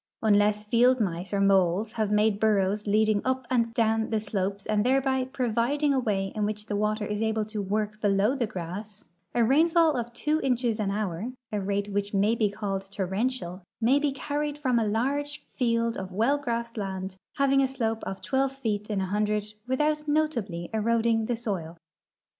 Unless 0.23 0.63
field 0.63 0.99
mice 0.99 1.31
or 1.31 1.39
moles 1.39 1.91
have 1.91 2.09
made 2.09 2.39
burrows 2.39 2.87
leading 2.87 3.21
uj) 3.21 3.43
and 3.51 3.71
down 3.75 4.09
the 4.09 4.19
slopes 4.19 4.65
and 4.65 4.83
thereb}'' 4.83 5.31
providing 5.31 5.93
a 5.93 5.99
way 5.99 6.31
in 6.33 6.43
which 6.43 6.65
the 6.65 6.75
water 6.75 7.05
is 7.05 7.21
able 7.21 7.45
to 7.45 7.61
work 7.61 8.01
below 8.01 8.33
the 8.35 8.47
grass, 8.47 9.05
a 9.35 9.43
rainfall 9.43 9.95
of 9.95 10.11
two 10.11 10.41
inches 10.41 10.79
an 10.79 10.89
hour, 10.89 11.31
a 11.51 11.61
rate 11.61 11.91
which 11.93 12.15
may 12.15 12.33
be 12.33 12.49
called 12.49 12.89
torrential, 12.89 13.61
ma}" 13.79 13.99
be 13.99 14.11
carried 14.11 14.57
from 14.57 14.79
a 14.79 14.87
large 14.87 15.45
field 15.53 15.97
of 15.97 16.11
well 16.11 16.39
grassed 16.39 16.77
land 16.77 17.15
having 17.35 17.61
a 17.61 17.67
slope 17.67 18.01
of 18.03 18.23
twelve 18.23 18.51
feet 18.51 18.89
in 18.89 19.01
a 19.01 19.05
hundred 19.05 19.53
without 19.67 20.07
notably 20.07 20.67
eroding 20.73 21.27
the 21.27 21.35
soil. 21.35 21.77